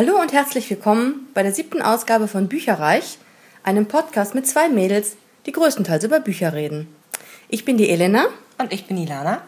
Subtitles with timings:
[0.00, 3.18] Hallo und herzlich willkommen bei der siebten Ausgabe von Bücherreich,
[3.62, 6.88] einem Podcast mit zwei Mädels, die größtenteils über Bücher reden.
[7.50, 8.24] Ich bin die Elena.
[8.56, 9.42] Und ich bin die Lana.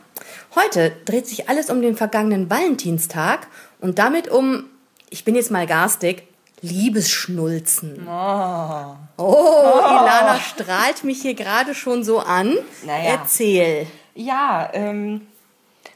[0.55, 3.47] Heute dreht sich alles um den vergangenen Valentinstag
[3.81, 4.65] und damit um,
[5.09, 6.25] ich bin jetzt mal garstig,
[6.61, 8.07] Liebesschnulzen.
[8.07, 12.59] Oh, oh Ilana strahlt mich hier gerade schon so an.
[12.85, 13.13] Naja.
[13.13, 13.87] Erzähl.
[14.15, 15.23] Ja, ähm,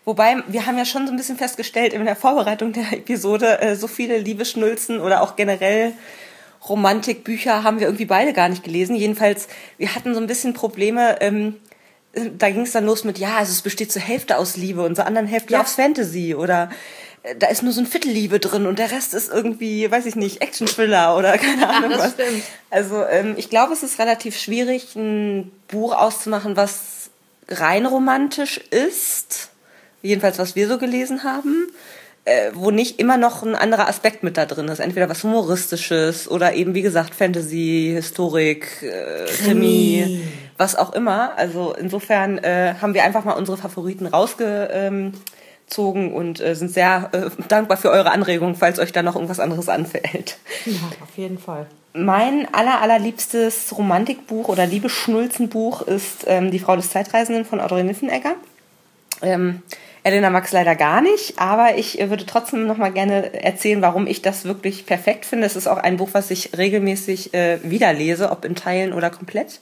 [0.07, 3.77] wobei wir haben ja schon so ein bisschen festgestellt in der Vorbereitung der Episode, äh,
[3.77, 5.93] so viele Liebesschnulzen oder auch generell
[6.67, 8.97] Romantikbücher haben wir irgendwie beide gar nicht gelesen.
[8.97, 11.21] Jedenfalls, wir hatten so ein bisschen Probleme.
[11.21, 11.57] Ähm,
[12.39, 14.97] da ging es dann los mit, ja, also es besteht zur Hälfte aus Liebe und
[14.97, 15.61] zur anderen Hälfte ja.
[15.61, 16.71] aus Fantasy oder
[17.39, 20.17] da ist nur so ein Viertel Liebe drin und der Rest ist irgendwie, weiß ich
[20.17, 22.13] nicht, Action-Thriller oder keine Ahnung ja, was.
[22.13, 22.43] Stimmt.
[22.71, 27.11] Also ähm, ich glaube, es ist relativ schwierig, ein Buch auszumachen, was
[27.49, 29.51] rein romantisch ist.
[30.03, 31.69] Jedenfalls, was wir so gelesen haben.
[32.25, 34.81] Äh, wo nicht immer noch ein anderer Aspekt mit da drin ist.
[34.81, 40.23] Entweder was Humoristisches oder eben, wie gesagt, Fantasy, Historik, äh, Krimi,
[40.57, 41.39] was auch immer.
[41.39, 44.69] Also insofern äh, haben wir einfach mal unsere Favoriten rausge...
[44.73, 45.13] Ähm,
[45.67, 49.41] gezogen und äh, sind sehr äh, dankbar für eure Anregungen, falls euch da noch irgendwas
[49.41, 50.39] anderes anfällt.
[50.65, 51.67] Ja, auf jeden Fall.
[51.93, 58.37] Mein aller, allerliebstes Romantikbuch oder Liebeschnulzenbuch ist ähm, Die Frau des Zeitreisenden von Audrey Niffenegger.
[59.23, 59.63] Ähm,
[60.03, 63.83] Elena mag es leider gar nicht, aber ich äh, würde trotzdem noch mal gerne erzählen,
[63.83, 65.47] warum ich das wirklich perfekt finde.
[65.47, 69.11] Es ist auch ein Buch, was ich regelmäßig äh, wieder lese, ob in Teilen oder
[69.11, 69.61] komplett.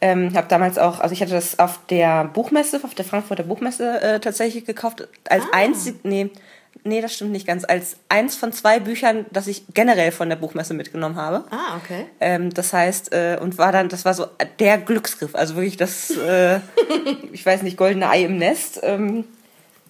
[0.00, 4.00] Ähm, habe damals auch, also ich hatte das auf der Buchmesse, auf der Frankfurter Buchmesse
[4.02, 5.56] äh, tatsächlich gekauft, als ah.
[5.56, 6.30] einzig, nee,
[6.84, 10.36] nee, das stimmt nicht ganz, als eins von zwei Büchern, das ich generell von der
[10.36, 11.44] Buchmesse mitgenommen habe.
[11.50, 12.06] Ah, okay.
[12.20, 14.26] Ähm, das heißt, äh, und war dann, das war so
[14.58, 16.60] der Glücksgriff, also wirklich das, äh,
[17.32, 18.80] ich weiß nicht, goldene Ei im Nest.
[18.82, 19.24] Ähm,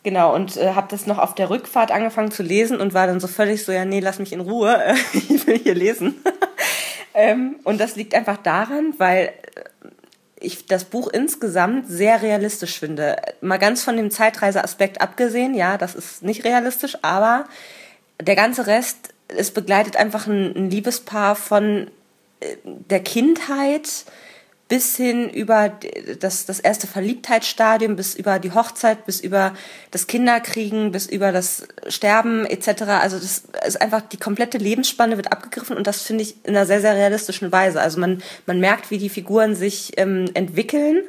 [0.07, 3.19] Genau, und äh, habe das noch auf der Rückfahrt angefangen zu lesen und war dann
[3.19, 6.15] so völlig so, ja, nee, lass mich in Ruhe, ich will hier lesen.
[7.15, 9.33] ähm, und das liegt einfach daran, weil
[10.47, 13.17] ich das Buch insgesamt sehr realistisch finde.
[13.41, 17.45] Mal ganz von dem Zeitreiseaspekt abgesehen, ja, das ist nicht realistisch, aber
[18.21, 21.91] der ganze Rest, es begleitet einfach ein, ein Liebespaar von
[22.41, 24.05] äh, der Kindheit
[24.69, 25.73] bis hin über
[26.19, 29.55] das, das erste Verliebtheitsstadium, bis über die Hochzeit, bis über
[29.93, 32.83] das Kinderkriegen, bis über das Sterben etc.
[32.83, 36.67] Also das ist einfach die komplette Lebensspanne wird abgegriffen und das finde ich in einer
[36.67, 37.81] sehr, sehr realistischen Weise.
[37.81, 41.03] Also man, man merkt, wie die Figuren sich ähm, entwickeln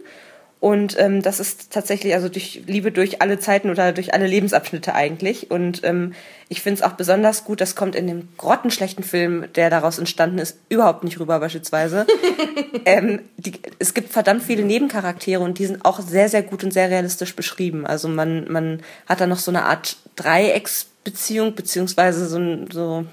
[0.59, 4.95] und ähm, das ist tatsächlich also durch Liebe durch alle Zeiten oder durch alle Lebensabschnitte
[4.95, 5.51] eigentlich.
[5.51, 6.13] Und ähm,
[6.49, 10.39] ich finde es auch besonders gut, das kommt in dem grottenschlechten Film, der daraus entstanden
[10.39, 12.07] ist, überhaupt nicht rüber beispielsweise.
[12.85, 16.71] ähm, die, es gibt verdammt viele Nebencharaktere und die sind auch sehr, sehr gut und
[16.71, 17.85] sehr realistisch beschrieben.
[17.85, 23.05] Also man, man hat da noch so eine Art Dreiecksbeziehung, beziehungsweise so, so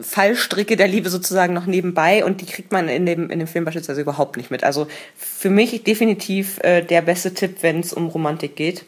[0.00, 3.64] Fallstricke der Liebe sozusagen noch nebenbei und die kriegt man in dem, in dem Film
[3.64, 4.64] beispielsweise überhaupt nicht mit.
[4.64, 8.84] Also für mich definitiv äh, der beste Tipp, wenn es um Romantik geht.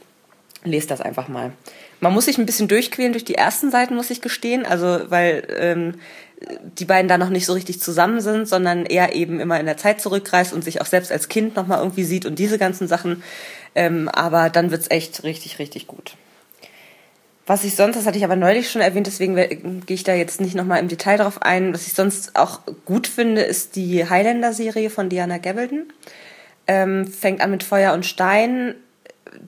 [0.65, 1.53] Lest das einfach mal.
[2.01, 4.65] Man muss sich ein bisschen durchquälen durch die ersten Seiten, muss ich gestehen.
[4.65, 5.95] Also, weil ähm,
[6.79, 9.77] die beiden da noch nicht so richtig zusammen sind, sondern er eben immer in der
[9.77, 13.23] Zeit zurückreist und sich auch selbst als Kind nochmal irgendwie sieht und diese ganzen Sachen.
[13.75, 16.17] Ähm, aber dann wird's echt richtig, richtig gut.
[17.47, 20.41] Was ich sonst, das hatte ich aber neulich schon erwähnt, deswegen gehe ich da jetzt
[20.41, 21.75] nicht nochmal im Detail drauf ein.
[21.75, 25.87] Was ich sonst auch gut finde, ist die Highlander-Serie von Diana Gabaldon.
[26.69, 28.77] Ähm, fängt an mit Feuer und Stein,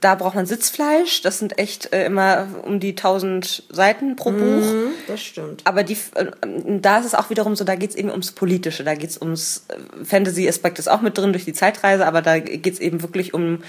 [0.00, 1.22] da braucht man Sitzfleisch.
[1.22, 4.74] Das sind echt äh, immer um die 1000 Seiten pro mhm, Buch.
[5.06, 5.62] das stimmt.
[5.64, 6.26] Aber die, äh,
[6.80, 8.84] da ist es auch wiederum so, da geht es eben ums Politische.
[8.84, 12.38] Da geht es ums äh, Fantasy-Aspekt ist auch mit drin durch die Zeitreise, aber da
[12.38, 13.62] geht es eben wirklich um,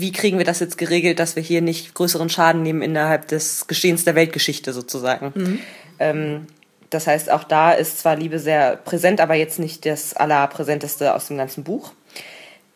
[0.00, 3.66] wie kriegen wir das jetzt geregelt, dass wir hier nicht größeren Schaden nehmen innerhalb des
[3.66, 5.32] Geschehens der Weltgeschichte sozusagen.
[5.34, 5.58] Mhm.
[5.98, 6.46] Ähm,
[6.90, 11.28] das heißt, auch da ist zwar Liebe sehr präsent, aber jetzt nicht das allerpräsenteste aus
[11.28, 11.92] dem ganzen Buch.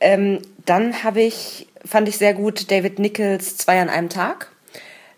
[0.01, 4.51] Ähm, dann habe ich fand ich sehr gut David Nichols Zwei an einem Tag.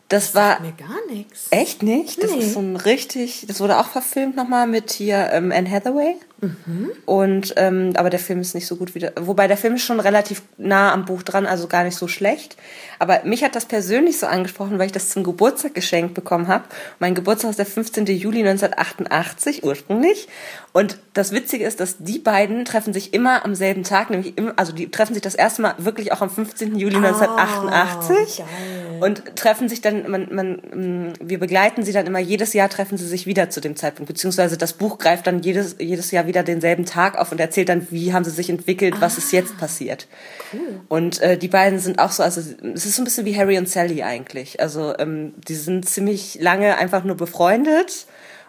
[0.08, 1.48] Das, das war mir gar nichts.
[1.50, 2.22] Echt nicht?
[2.22, 2.38] Das nee.
[2.38, 3.44] ist so ein richtig.
[3.46, 6.16] Das wurde auch verfilmt nochmal mit hier ähm, Anne Hathaway.
[6.40, 6.92] Mhm.
[7.04, 9.82] Und ähm, aber der Film ist nicht so gut wie der, wobei der Film ist
[9.82, 12.56] schon relativ nah am Buch dran, also gar nicht so schlecht.
[12.98, 16.64] Aber mich hat das persönlich so angesprochen, weil ich das zum Geburtstag geschenkt bekommen habe.
[17.00, 18.06] Mein Geburtstag ist der 15.
[18.06, 20.28] Juli 1988 ursprünglich.
[20.72, 24.52] Und das Witzige ist, dass die beiden treffen sich immer am selben Tag, nämlich im,
[24.56, 26.78] also die treffen sich das erste Mal wirklich auch am 15.
[26.78, 28.87] Juli oh, 1988 geil.
[29.00, 32.98] Und treffen sich dann, man, man, mm, wir begleiten sie dann immer jedes Jahr treffen
[32.98, 36.42] sie sich wieder zu dem Zeitpunkt, beziehungsweise das Buch greift dann jedes jedes Jahr wieder
[36.42, 39.54] denselben Tag auf und erzählt dann, wie haben sie sich entwickelt, ah, was ist jetzt
[39.56, 40.06] ah, passiert.
[40.52, 40.80] Cool.
[40.88, 43.58] Und äh, die beiden sind auch so, also es ist so ein bisschen wie Harry
[43.58, 44.60] und Sally eigentlich.
[44.60, 48.06] Also ähm, die sind ziemlich lange einfach nur befreundet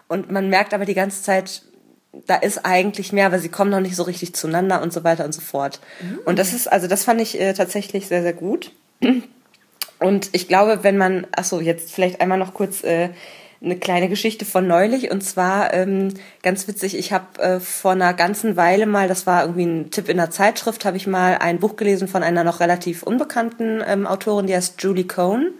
[0.08, 1.62] und man merkt aber die ganze Zeit,
[2.26, 5.24] da ist eigentlich mehr, aber sie kommen noch nicht so richtig zueinander und so weiter
[5.24, 5.80] und so fort.
[6.00, 6.18] Mhm.
[6.24, 8.72] Und das ist, also das fand ich äh, tatsächlich sehr, sehr gut.
[10.00, 13.10] Und ich glaube, wenn man, ach so, jetzt vielleicht einmal noch kurz äh,
[13.62, 18.14] eine kleine Geschichte von neulich und zwar ähm, ganz witzig, ich habe äh, vor einer
[18.14, 21.58] ganzen Weile mal, das war irgendwie ein Tipp in der Zeitschrift, habe ich mal ein
[21.58, 25.52] Buch gelesen von einer noch relativ unbekannten ähm, Autorin, die heißt Julie Cohn.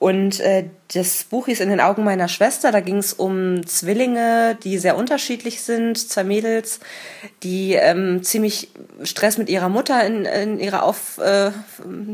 [0.00, 2.72] Und äh, das Buch hieß In den Augen meiner Schwester.
[2.72, 6.80] Da ging es um Zwillinge, die sehr unterschiedlich sind, zwei Mädels,
[7.44, 8.72] die ähm, ziemlich
[9.04, 11.52] Stress mit ihrer Mutter in, in ihrer auf äh,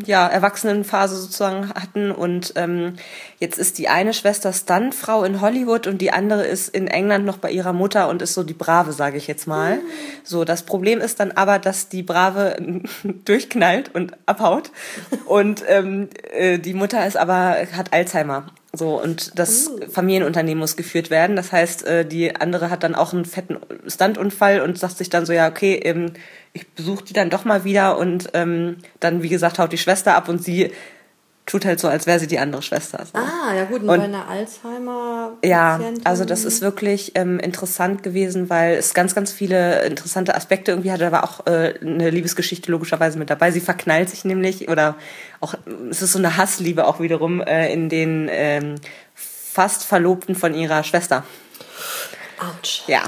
[0.05, 2.11] ja Erwachsenenphase sozusagen hatten.
[2.11, 2.97] Und ähm,
[3.39, 7.39] jetzt ist die eine Schwester Stuntfrau in Hollywood und die andere ist in England noch
[7.39, 9.77] bei ihrer Mutter und ist so die Brave, sage ich jetzt mal.
[9.77, 9.81] Mhm.
[10.23, 12.57] So das Problem ist dann aber, dass die Brave
[13.25, 14.71] durchknallt und abhaut
[15.25, 18.47] und ähm, äh, die Mutter ist aber hat Alzheimer
[18.77, 19.91] so, und das uh.
[19.91, 21.37] Familienunternehmen muss geführt werden.
[21.37, 25.27] Das heißt, äh, die andere hat dann auch einen fetten Stuntunfall und sagt sich dann
[25.27, 26.13] so, ja, okay, ähm,
[26.53, 30.15] ich besuche die dann doch mal wieder und ähm, dann, wie gesagt, haut die Schwester
[30.15, 30.73] ab und sie
[31.47, 33.05] tut halt so, als wäre sie die andere Schwester.
[33.07, 33.19] So.
[33.19, 35.37] Ah, ja gut, und, und bei einer Alzheimer.
[35.45, 40.73] Ja, also das ist wirklich ähm, interessant gewesen, weil es ganz, ganz viele interessante Aspekte
[40.73, 41.01] irgendwie hat.
[41.01, 43.53] Da war auch äh, eine Liebesgeschichte logischerweise mit dabei.
[43.53, 44.97] Sie verknallt sich nämlich oder
[45.41, 45.55] auch
[45.89, 48.75] es ist so eine Hassliebe auch wiederum äh, in den ähm,
[49.15, 51.23] fast Verlobten von ihrer Schwester.
[52.39, 52.83] Autsch.
[52.89, 53.05] Ja,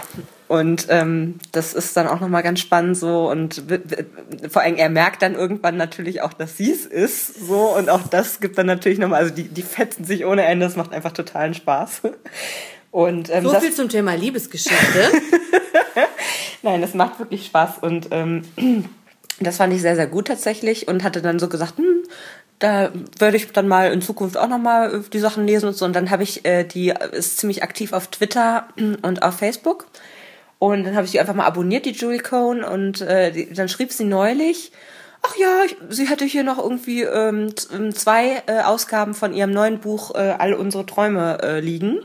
[0.49, 3.63] und ähm, das ist dann auch nochmal ganz spannend so und
[4.49, 8.07] vor allem er merkt dann irgendwann natürlich auch, dass sie es ist so und auch
[8.09, 11.13] das gibt dann natürlich nochmal, also die, die fetzen sich ohne Ende, das macht einfach
[11.13, 12.03] totalen Spaß.
[12.91, 15.13] Und, ähm, so viel zum Thema Liebesgeschichte.
[16.63, 18.43] Nein, das macht wirklich Spaß und ähm,
[19.41, 22.05] das fand ich sehr, sehr gut tatsächlich und hatte dann so gesagt, hm,
[22.59, 25.85] da werde ich dann mal in Zukunft auch nochmal die Sachen lesen und so.
[25.85, 28.69] Und dann habe ich, äh, die ist ziemlich aktiv auf Twitter
[29.03, 29.87] und auf Facebook.
[30.59, 33.69] Und dann habe ich die einfach mal abonniert, die Julie Cohn, und äh, die, dann
[33.69, 34.73] schrieb sie neulich,
[35.23, 39.53] ach ja, ich, sie hätte hier noch irgendwie ähm, ähm, zwei äh, Ausgaben von ihrem
[39.53, 42.01] neuen Buch äh, All unsere Träume äh, liegen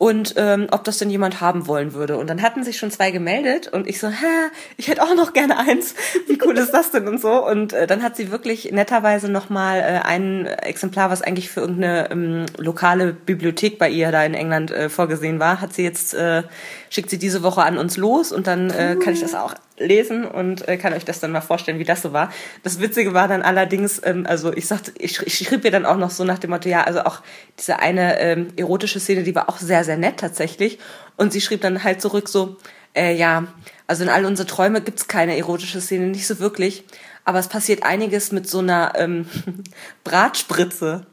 [0.00, 2.16] und ähm, ob das denn jemand haben wollen würde.
[2.16, 4.48] Und dann hatten sich schon zwei gemeldet und ich so, hä,
[4.78, 5.94] ich hätte auch noch gerne eins.
[6.26, 7.46] Wie cool ist das denn und so.
[7.46, 12.10] Und äh, dann hat sie wirklich netterweise nochmal äh, ein Exemplar, was eigentlich für irgendeine
[12.10, 16.44] ähm, lokale Bibliothek bei ihr da in England äh, vorgesehen war, hat sie jetzt, äh,
[16.88, 20.24] schickt sie diese Woche an uns los und dann äh, kann ich das auch lesen
[20.24, 22.32] und äh, kann euch das dann mal vorstellen, wie das so war.
[22.62, 25.96] Das Witzige war dann allerdings, ähm, also ich sagte, ich, ich schrieb ihr dann auch
[25.96, 27.22] noch so nach dem Motto, ja, also auch
[27.58, 30.78] diese eine ähm, erotische Szene, die war auch sehr, sehr nett tatsächlich.
[31.16, 32.56] Und sie schrieb dann halt zurück so,
[32.94, 33.48] äh, ja,
[33.86, 36.84] also in all unsere Träume gibt's keine erotische Szene, nicht so wirklich.
[37.24, 39.26] Aber es passiert einiges mit so einer ähm,
[40.04, 41.06] Bratspritze.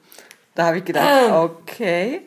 [0.55, 1.43] Da habe ich gedacht, ah.
[1.43, 2.21] okay.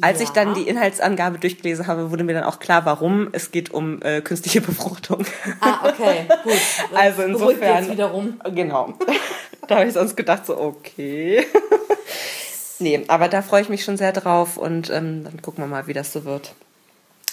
[0.00, 0.24] Als ja.
[0.24, 3.28] ich dann die Inhaltsangabe durchgelesen habe, wurde mir dann auch klar, warum.
[3.32, 5.26] Es geht um äh, künstliche Befruchtung.
[5.60, 6.52] Ah, okay, gut.
[6.90, 7.84] Das also insofern.
[7.84, 8.40] Jetzt wiederum.
[8.54, 8.94] Genau.
[9.68, 11.44] da habe ich sonst gedacht, so, okay.
[12.78, 15.86] nee, aber da freue ich mich schon sehr drauf und ähm, dann gucken wir mal,
[15.86, 16.54] wie das so wird.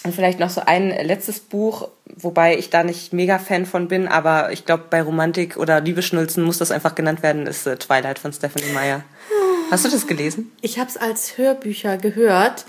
[0.04, 4.08] Und vielleicht noch so ein letztes Buch, wobei ich da nicht mega Fan von bin,
[4.08, 8.18] aber ich glaube, bei Romantik oder Liebeschnulzen muss das einfach genannt werden, ist äh, Twilight
[8.18, 9.02] von Stephanie Meyer.
[9.70, 10.52] Hast du das gelesen?
[10.60, 12.66] Ich habe es als Hörbücher gehört.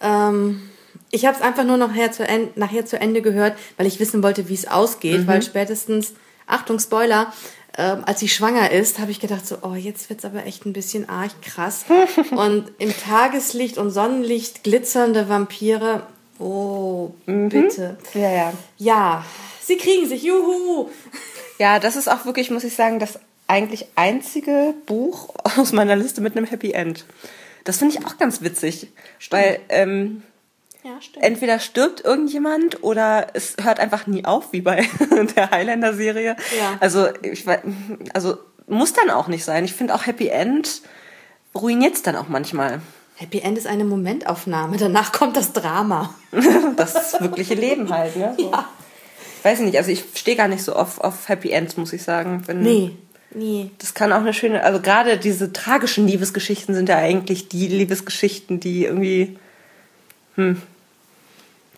[0.00, 0.70] Ähm,
[1.10, 2.24] ich habe es einfach nur nachher zu,
[2.56, 5.26] nachher zu Ende gehört, weil ich wissen wollte, wie es ausgeht, mhm.
[5.26, 6.14] weil spätestens,
[6.46, 7.32] Achtung, Spoiler,
[7.78, 10.72] ähm, als sie schwanger ist, habe ich gedacht so, oh, jetzt wird's aber echt ein
[10.72, 11.84] bisschen arg krass.
[12.30, 16.06] und im Tageslicht und Sonnenlicht glitzernde Vampire,
[16.38, 17.48] oh, mhm.
[17.48, 17.96] bitte.
[18.14, 18.52] Ja, ja.
[18.78, 19.24] Ja,
[19.62, 20.88] sie kriegen sich, juhu.
[21.58, 23.18] Ja, das ist auch wirklich, muss ich sagen, das
[23.52, 27.04] eigentlich einzige Buch aus meiner Liste mit einem Happy End.
[27.64, 29.42] Das finde ich auch ganz witzig, stimmt.
[29.42, 30.22] weil ähm,
[30.82, 34.88] ja, entweder stirbt irgendjemand oder es hört einfach nie auf, wie bei
[35.36, 36.34] der Highlander-Serie.
[36.58, 36.76] Ja.
[36.80, 37.44] Also ich
[38.14, 39.64] also muss dann auch nicht sein.
[39.64, 40.82] Ich finde auch Happy End
[41.54, 42.80] ruiniert es dann auch manchmal.
[43.16, 46.14] Happy End ist eine Momentaufnahme, danach kommt das Drama.
[46.76, 48.34] das wirkliche Leben halt, ne?
[48.36, 48.50] So.
[48.50, 48.68] Ja.
[49.38, 52.02] Ich weiß nicht, also ich stehe gar nicht so auf, auf Happy Ends, muss ich
[52.02, 52.42] sagen.
[52.46, 52.96] Wenn, nee,
[53.34, 53.70] Nee.
[53.78, 58.60] Das kann auch eine schöne, also gerade diese tragischen Liebesgeschichten sind ja eigentlich die Liebesgeschichten,
[58.60, 59.38] die irgendwie,
[60.36, 60.60] hm,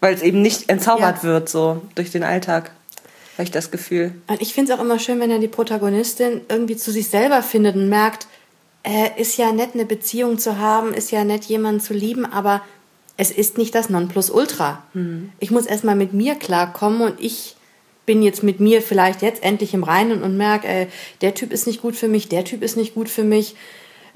[0.01, 1.23] weil es eben nicht entzaubert ja.
[1.23, 2.73] wird, so durch den Alltag.
[3.35, 4.15] Habe ich das Gefühl.
[4.29, 7.43] Und ich finde es auch immer schön, wenn dann die Protagonistin irgendwie zu sich selber
[7.43, 8.29] findet und merkt,
[8.85, 12.63] äh, ist ja nett, eine Beziehung zu haben, ist ja nett, jemanden zu lieben, aber
[13.17, 14.83] es ist nicht das Nonplusultra.
[14.93, 15.33] Mhm.
[15.41, 17.57] Ich muss erstmal mit mir klarkommen und ich
[18.07, 20.89] bin jetzt mit mir vielleicht jetzt endlich im Reinen und merke, ey,
[21.21, 23.57] der Typ ist nicht gut für mich, der Typ ist nicht gut für mich.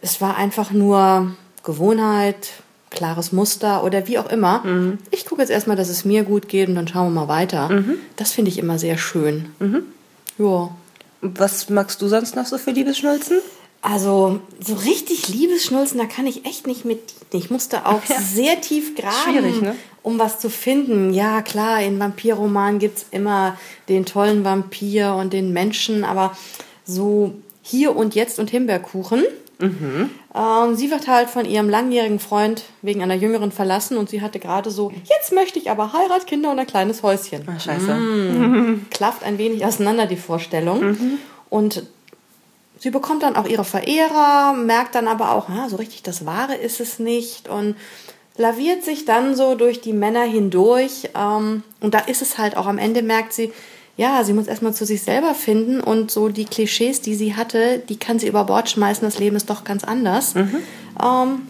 [0.00, 2.52] Es war einfach nur Gewohnheit,
[2.90, 4.64] klares Muster oder wie auch immer.
[4.64, 4.98] Mhm.
[5.10, 7.68] Ich gucke jetzt erstmal, dass es mir gut geht und dann schauen wir mal weiter.
[7.68, 7.94] Mhm.
[8.16, 9.50] Das finde ich immer sehr schön.
[9.58, 9.82] Mhm.
[10.38, 10.70] Ja.
[11.20, 13.38] Was magst du sonst noch so für Liebesschnulzen?
[13.82, 17.00] Also so richtig Liebesschnulzen, da kann ich echt nicht mit.
[17.32, 18.20] Ich musste auch ja.
[18.20, 19.74] sehr tief graben, Schwierig, ne?
[20.08, 21.12] Um was zu finden.
[21.12, 23.58] Ja, klar, in Vampirromanen gibt es immer
[23.90, 26.34] den tollen Vampir und den Menschen, aber
[26.86, 29.24] so hier und jetzt und Himbeerkuchen.
[29.58, 30.08] Mhm.
[30.34, 34.38] Ähm, sie wird halt von ihrem langjährigen Freund wegen einer jüngeren verlassen und sie hatte
[34.38, 37.42] gerade so, jetzt möchte ich aber Heirat, Kinder und ein kleines Häuschen.
[37.46, 37.94] Ach, scheiße.
[37.94, 38.86] Mm.
[38.90, 40.92] Klafft ein wenig auseinander die Vorstellung.
[40.92, 41.18] Mhm.
[41.50, 41.82] Und
[42.78, 46.54] sie bekommt dann auch ihre Verehrer, merkt dann aber auch, ja, so richtig das Wahre
[46.54, 47.76] ist es nicht und
[48.38, 51.10] laviert sich dann so durch die Männer hindurch.
[51.14, 53.52] Ähm, und da ist es halt auch am Ende, merkt sie,
[53.96, 57.80] ja, sie muss erstmal zu sich selber finden und so die Klischees, die sie hatte,
[57.80, 59.02] die kann sie über Bord schmeißen.
[59.02, 60.36] Das Leben ist doch ganz anders.
[60.36, 60.56] Mhm.
[61.02, 61.42] Ähm,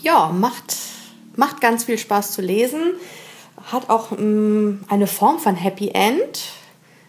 [0.00, 0.74] ja, macht,
[1.36, 2.80] macht ganz viel Spaß zu lesen.
[3.70, 6.44] Hat auch mh, mm, eine Form von Happy End.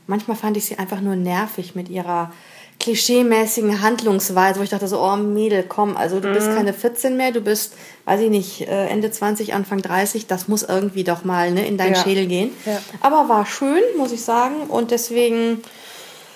[0.05, 2.31] Manchmal fand ich sie einfach nur nervig mit ihrer
[2.79, 6.33] klischeemäßigen Handlungsweise, wo ich dachte so, oh Mädel, komm, also du mhm.
[6.33, 7.73] bist keine 14 mehr, du bist,
[8.05, 11.77] weiß ich nicht, äh, Ende 20, Anfang 30, das muss irgendwie doch mal ne, in
[11.77, 12.03] deinen ja.
[12.03, 12.51] Schädel gehen.
[12.65, 12.79] Ja.
[13.01, 15.61] Aber war schön, muss ich sagen, und deswegen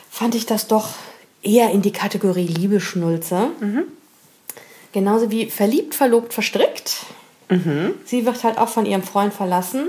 [0.10, 0.90] fand ich das doch
[1.44, 3.50] eher in die Kategorie Liebeschnulze.
[3.60, 3.84] Mhm.
[4.92, 7.06] Genauso wie verliebt, verlobt, verstrickt.
[7.50, 7.94] Mhm.
[8.06, 9.88] Sie wird halt auch von ihrem Freund verlassen.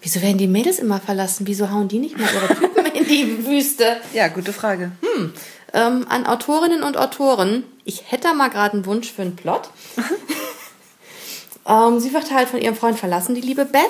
[0.00, 1.46] Wieso werden die Mädels immer verlassen?
[1.46, 3.08] Wieso hauen die nicht mal ihre Typen in
[3.42, 3.98] die Wüste?
[4.12, 4.92] Ja, gute Frage.
[5.02, 5.32] Hm
[5.74, 7.64] ähm, an Autorinnen und Autoren.
[7.84, 9.68] Ich hätte mal gerade einen Wunsch für einen Plot.
[11.68, 13.82] ähm, sie wird halt von ihrem Freund verlassen, die liebe Beth,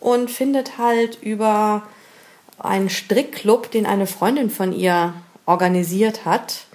[0.00, 1.82] und findet halt über
[2.58, 5.14] einen Strickclub, den eine Freundin von ihr
[5.44, 6.66] organisiert hat,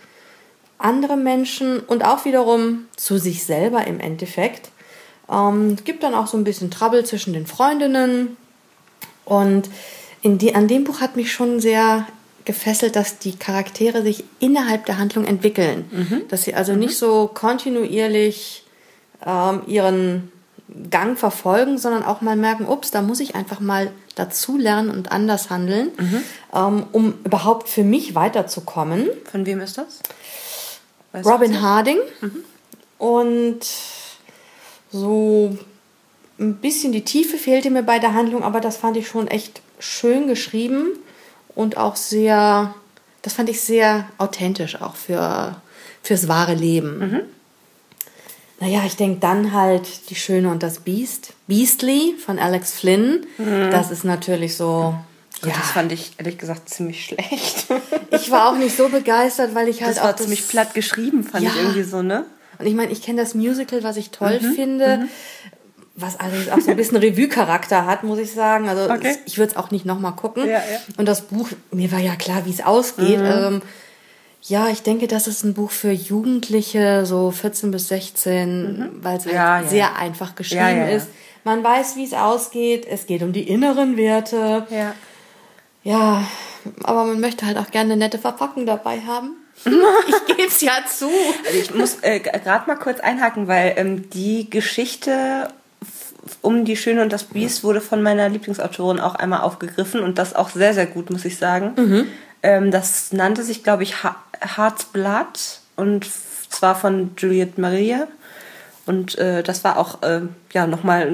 [0.78, 4.70] andere Menschen und auch wiederum zu sich selber im Endeffekt.
[5.32, 8.38] Ähm, gibt dann auch so ein bisschen Trouble zwischen den Freundinnen.
[9.24, 9.70] Und
[10.36, 12.08] die, an dem Buch hat mich schon sehr
[12.46, 15.86] gefesselt, dass die Charaktere sich innerhalb der Handlung entwickeln.
[15.92, 16.22] Mhm.
[16.30, 16.80] Dass sie also mhm.
[16.80, 18.64] nicht so kontinuierlich
[19.26, 20.32] ähm, ihren
[20.90, 25.12] Gang verfolgen, sondern auch mal merken, ups, da muss ich einfach mal dazu lernen und
[25.12, 26.24] anders handeln, mhm.
[26.54, 29.10] ähm, um überhaupt für mich weiterzukommen.
[29.30, 30.00] Von wem ist das?
[31.12, 32.00] Weißt Robin Harding.
[32.22, 32.44] Mhm.
[32.98, 33.60] Und
[34.92, 35.58] so
[36.40, 39.62] ein bisschen die Tiefe fehlte mir bei der Handlung, aber das fand ich schon echt
[39.80, 40.88] schön geschrieben
[41.56, 42.74] und auch sehr,
[43.22, 45.56] das fand ich sehr authentisch auch für,
[46.04, 47.00] fürs wahre Leben.
[47.00, 47.22] Mhm.
[48.60, 51.34] Naja, ich denke dann halt Die Schöne und das Biest.
[51.46, 53.26] Beastly von Alex Flynn.
[53.38, 53.70] Mhm.
[53.70, 54.96] Das ist natürlich so.
[55.44, 55.54] Ja.
[55.56, 57.68] Das fand ich ehrlich gesagt ziemlich schlecht.
[58.12, 61.24] ich war auch nicht so begeistert, weil ich halt das war auch ziemlich platt geschrieben,
[61.24, 61.52] fand ja.
[61.52, 62.26] ich irgendwie so, ne?
[62.58, 64.54] Und ich meine, ich kenne das Musical, was ich toll mhm.
[64.54, 64.98] finde.
[64.98, 65.10] Mhm
[65.98, 68.70] was allerdings auch so ein bisschen Revue-Charakter hat, muss ich sagen.
[68.70, 69.18] Also okay.
[69.26, 70.46] ich würde es auch nicht nochmal gucken.
[70.46, 70.80] Ja, ja.
[70.96, 73.20] Und das Buch, mir war ja klar, wie es ausgeht.
[73.20, 73.26] Mhm.
[73.26, 73.62] Ähm,
[74.44, 78.90] ja, ich denke, das ist ein Buch für Jugendliche, so 14 bis 16, mhm.
[79.02, 81.08] weil es halt ja, sehr einfach geschrieben ist.
[81.44, 82.86] Man weiß, wie es ausgeht.
[82.88, 84.68] Es geht um die inneren Werte.
[84.70, 84.94] Ja.
[85.84, 86.24] Ja,
[86.84, 89.36] aber man möchte halt auch gerne eine nette Verpackung dabei haben.
[89.66, 91.10] ich gebe es ja zu.
[91.46, 95.48] Also ich muss äh, gerade mal kurz einhaken, weil ähm, die Geschichte
[96.42, 100.36] um die Schöne und das Biest wurde von meiner Lieblingsautorin auch einmal aufgegriffen und das
[100.36, 101.74] auch sehr, sehr gut, muss ich sagen.
[101.76, 102.08] Mhm.
[102.44, 104.88] Ähm, das nannte sich, glaube ich, Heart's
[105.76, 106.08] und
[106.50, 108.08] zwar von Juliette Maria.
[108.86, 110.22] Und äh, das war auch äh,
[110.54, 111.12] ja nochmal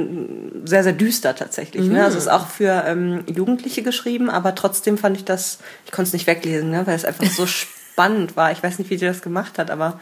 [0.63, 1.88] sehr, sehr düster tatsächlich.
[1.88, 1.93] Mhm.
[1.93, 2.03] Ne?
[2.03, 6.10] Also es ist auch für ähm, Jugendliche geschrieben, aber trotzdem fand ich das, ich konnte
[6.10, 6.86] es nicht weglesen, ne?
[6.86, 7.46] weil es einfach so
[7.93, 8.51] spannend war.
[8.51, 10.00] Ich weiß nicht, wie die das gemacht hat, aber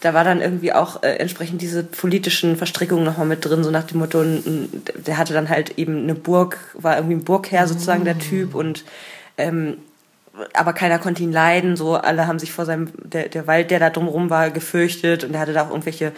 [0.00, 3.84] da war dann irgendwie auch äh, entsprechend diese politischen Verstrickungen nochmal mit drin, so nach
[3.84, 4.22] dem Motto,
[4.94, 8.84] der hatte dann halt eben eine Burg, war irgendwie ein Burgherr sozusagen der Typ und
[9.38, 9.78] ähm,
[10.52, 13.78] aber keiner konnte ihn leiden, so alle haben sich vor seinem, der, der Wald, der
[13.78, 16.12] da drumherum war, gefürchtet und er hatte da auch irgendwelche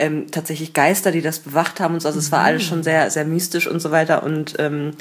[0.00, 3.10] ähm, tatsächlich Geister, die das bewacht haben und so, also es war alles schon sehr,
[3.10, 4.92] sehr mystisch und so weiter und ähm,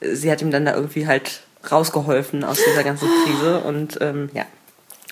[0.00, 4.44] sie hat ihm dann da irgendwie halt rausgeholfen aus dieser ganzen Krise und ähm, ja,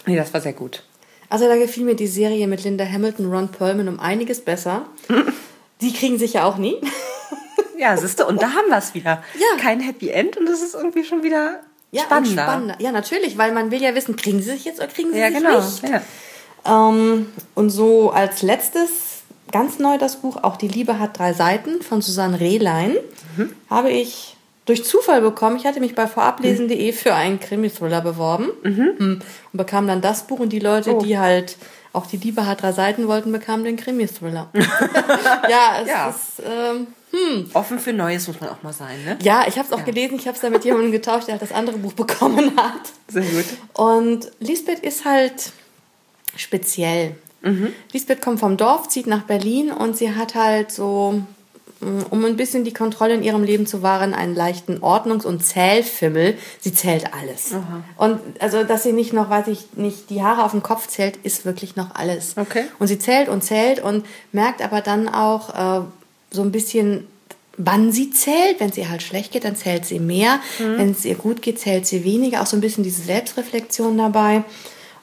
[0.05, 0.83] nee, das war sehr gut.
[1.31, 4.87] Also da gefiel mir die Serie mit Linda Hamilton, Ron Perlman um einiges besser.
[5.81, 6.77] die kriegen sich ja auch nie.
[7.79, 9.23] ja, siehst du, und da haben wir es wieder.
[9.39, 9.63] Ja.
[9.63, 11.61] Kein Happy End und das ist irgendwie schon wieder
[11.93, 12.43] ja, spannender.
[12.43, 12.77] spannender.
[12.81, 15.29] Ja, natürlich, weil man will ja wissen, kriegen sie sich jetzt oder kriegen sie ja,
[15.29, 15.61] sich genau.
[15.61, 15.83] nicht.
[15.89, 16.03] Ja.
[16.67, 19.23] Ähm, und so als letztes
[19.53, 22.97] ganz neu das Buch Auch die Liebe hat drei Seiten von Susanne Rehlein.
[23.37, 23.53] Mhm.
[23.69, 24.37] Habe ich
[24.67, 25.57] durch Zufall bekommen.
[25.57, 28.95] Ich hatte mich bei vorablesen.de für einen Krimi-Thriller beworben mhm.
[28.99, 31.03] und bekam dann das Buch und die Leute, oh.
[31.03, 31.57] die halt
[31.93, 34.49] auch die Liebe hat drei Seiten wollten, bekamen den Krimi-Thriller.
[34.55, 36.09] ja, es ja.
[36.09, 37.51] ist ähm, hm.
[37.53, 39.19] offen für Neues muss man auch mal sein, ne?
[39.23, 39.85] Ja, ich habe es auch ja.
[39.85, 40.15] gelesen.
[40.17, 42.93] Ich habe es da mit jemandem getauscht, der halt das andere Buch bekommen hat.
[43.09, 43.45] Sehr gut.
[43.73, 45.53] Und Lisbeth ist halt
[46.37, 47.17] speziell.
[47.43, 47.73] Mhm.
[47.93, 51.23] Lisbeth kommt vom Dorf, zieht nach Berlin und sie hat halt so
[51.81, 56.37] um ein bisschen die Kontrolle in ihrem Leben zu wahren, einen leichten Ordnungs- und Zählfimmel.
[56.61, 57.55] Sie zählt alles.
[57.55, 57.83] Aha.
[57.97, 61.17] Und also, dass sie nicht noch, weiß ich nicht, die Haare auf dem Kopf zählt,
[61.23, 62.35] ist wirklich noch alles.
[62.37, 62.65] Okay.
[62.79, 65.85] Und sie zählt und zählt und merkt aber dann auch äh,
[66.31, 67.07] so ein bisschen,
[67.57, 68.61] wann sie zählt.
[68.61, 70.41] Wenn es ihr halt schlecht geht, dann zählt sie mehr.
[70.59, 70.79] Mhm.
[70.79, 72.43] Wenn es ihr gut geht, zählt sie weniger.
[72.43, 74.45] Auch so ein bisschen diese Selbstreflexion dabei.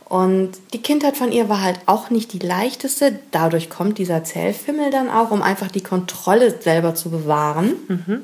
[0.09, 3.19] Und die Kindheit von ihr war halt auch nicht die leichteste.
[3.31, 7.73] Dadurch kommt dieser Zellfimmel dann auch, um einfach die Kontrolle selber zu bewahren.
[7.87, 8.21] Mhm.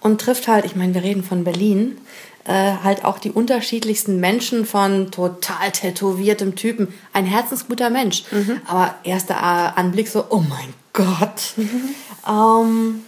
[0.00, 1.96] Und trifft halt, ich meine, wir reden von Berlin,
[2.44, 6.92] äh, halt auch die unterschiedlichsten Menschen von total tätowiertem Typen.
[7.12, 8.24] Ein herzensguter Mensch.
[8.32, 8.60] Mhm.
[8.66, 11.54] Aber erster Anblick so, oh mein Gott.
[11.56, 11.94] Mhm.
[12.28, 13.02] Ähm,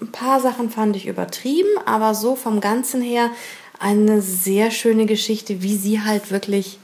[0.00, 3.30] ein paar Sachen fand ich übertrieben, aber so vom Ganzen her
[3.78, 6.78] eine sehr schöne Geschichte, wie sie halt wirklich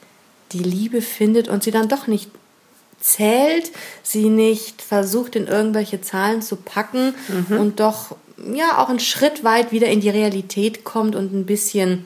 [0.53, 2.31] die Liebe findet und sie dann doch nicht
[3.01, 7.15] zählt, sie nicht versucht in irgendwelche Zahlen zu packen
[7.49, 7.59] mhm.
[7.59, 8.17] und doch
[8.55, 12.05] ja auch einen Schritt weit wieder in die Realität kommt und ein bisschen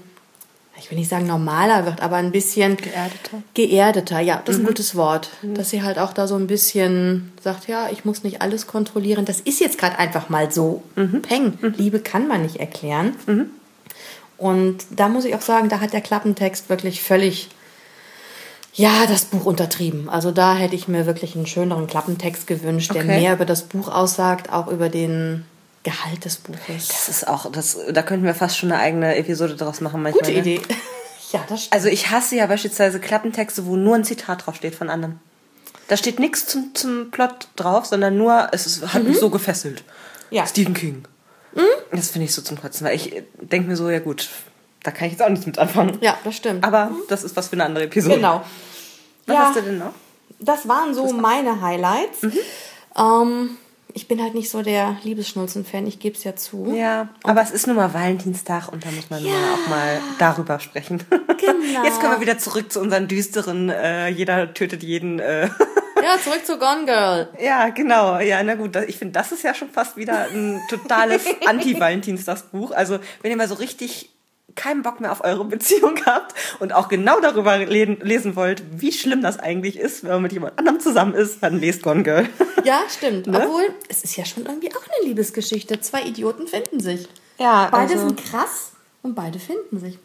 [0.79, 3.43] ich will nicht sagen normaler wird, aber ein bisschen geerdeter.
[3.55, 4.67] Geerdeter, ja, das ist mhm.
[4.67, 5.31] ein gutes Wort.
[5.41, 5.55] Mhm.
[5.55, 9.25] Dass sie halt auch da so ein bisschen sagt, ja, ich muss nicht alles kontrollieren.
[9.25, 10.83] Das ist jetzt gerade einfach mal so.
[10.95, 11.23] Mhm.
[11.23, 11.59] Peng.
[11.61, 11.75] Mhm.
[11.79, 13.17] Liebe kann man nicht erklären.
[13.27, 13.51] Mhm.
[14.37, 17.49] Und da muss ich auch sagen, da hat der Klappentext wirklich völlig
[18.77, 20.09] ja, das Buch untertrieben.
[20.09, 23.21] Also da hätte ich mir wirklich einen schöneren Klappentext gewünscht, der okay.
[23.21, 25.47] mehr über das Buch aussagt, auch über den
[25.83, 26.89] Gehalt des Buches.
[26.89, 30.23] Das ist auch, das, da könnten wir fast schon eine eigene Episode draus machen manchmal.
[30.23, 30.39] Gute ne?
[30.39, 30.61] Idee.
[31.33, 31.75] Ja, das stimmt.
[31.75, 35.19] Also ich hasse ja beispielsweise Klappentexte, wo nur ein Zitat draufsteht von anderen.
[35.89, 39.09] Da steht nichts zum, zum Plot drauf, sondern nur, es ist, hat mhm.
[39.09, 39.83] mich so gefesselt.
[40.31, 40.47] Ja.
[40.47, 41.03] Stephen King.
[41.53, 41.63] Mhm.
[41.91, 44.29] Das finde ich so zum Kotzen, weil ich denke mir so, ja gut,
[44.87, 45.99] da kann ich jetzt auch nichts mit anfangen.
[46.01, 46.65] Ja, das stimmt.
[46.65, 48.17] Aber das ist was für eine andere Episode.
[48.17, 48.43] Genau.
[49.27, 49.93] Was ja, hast du denn noch?
[50.39, 52.23] Das waren so meine Highlights.
[52.23, 52.39] Mhm.
[52.97, 53.59] Ähm,
[53.93, 56.73] ich bin halt nicht so der Liebesschnulzen-Fan, ich gebe es ja zu.
[56.77, 59.33] Ja, aber es ist nun mal Valentinstag und da muss man ja.
[59.33, 61.03] auch mal darüber sprechen.
[61.39, 61.85] Genau.
[61.85, 65.19] Jetzt kommen wir wieder zurück zu unseren düsteren, äh, jeder tötet jeden.
[65.19, 65.51] Äh.
[66.03, 67.29] Ja, zurück zu Gone Girl.
[67.41, 68.19] Ja, genau.
[68.19, 68.77] Ja, na gut.
[68.87, 72.71] Ich finde, das ist ja schon fast wieder ein totales Anti-Valentinstagsbuch.
[72.71, 74.16] Also, wenn ihr mal so richtig
[74.57, 79.23] keinen Bock mehr auf eure Beziehung habt und auch genau darüber lesen wollt, wie schlimm
[79.23, 82.29] das eigentlich ist, wenn man mit jemand anderem zusammen ist, dann lest Gone Girl.
[82.65, 83.27] Ja, stimmt.
[83.27, 83.43] ne?
[83.43, 85.81] Obwohl, es ist ja schon irgendwie auch eine Liebesgeschichte.
[85.81, 87.09] Zwei Idioten finden sich.
[87.39, 89.99] Ja, beide also sind krass und beide finden sich.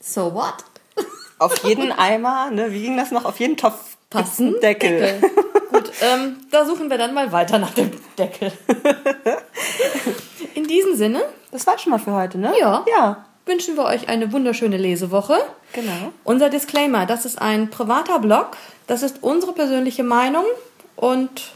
[0.00, 0.56] So what?
[1.38, 2.72] Auf jeden Eimer, ne?
[2.72, 3.24] Wie ging das noch?
[3.24, 5.00] Auf jeden Topf passen Deckel.
[5.00, 5.30] Deckel.
[5.70, 8.52] Gut, ähm, da suchen wir dann mal weiter nach dem Deckel.
[10.54, 11.22] In diesem Sinne.
[11.50, 12.52] Das war schon mal für heute, ne?
[12.58, 12.84] Ja.
[12.88, 15.36] Ja wünschen wir euch eine wunderschöne Lesewoche.
[15.72, 16.12] Genau.
[16.24, 20.44] Unser Disclaimer, das ist ein privater Blog, das ist unsere persönliche Meinung
[20.96, 21.52] und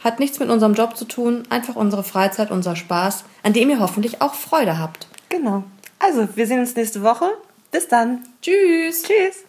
[0.00, 3.80] hat nichts mit unserem Job zu tun, einfach unsere Freizeit, unser Spaß, an dem ihr
[3.80, 5.08] hoffentlich auch Freude habt.
[5.28, 5.64] Genau.
[5.98, 7.26] Also, wir sehen uns nächste Woche.
[7.72, 8.24] Bis dann.
[8.42, 9.02] Tschüss.
[9.02, 9.45] Tschüss.